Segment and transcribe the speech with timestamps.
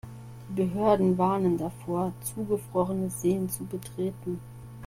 [0.47, 4.39] Die Behörden warnen davor, zugefrorene Seen zu betreten.